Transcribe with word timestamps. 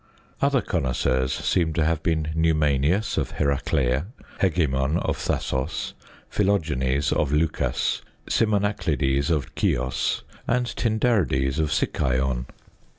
Other 0.41 0.61
connoisseurs 0.63 1.31
seem 1.31 1.73
to 1.73 1.85
have 1.85 2.01
been 2.01 2.33
Numenius 2.35 3.19
of 3.19 3.33
Heraclea, 3.33 4.07
Hegemon 4.39 4.97
of 4.97 5.15
Thasos, 5.15 5.93
Philogenes 6.27 7.13
of 7.13 7.31
Leucas, 7.31 8.01
Simonaclides 8.27 9.29
of 9.29 9.51
Chios, 9.55 10.23
and 10.47 10.65
Tyndarides 10.65 11.59
of 11.59 11.71
Sicyon. 11.71 12.47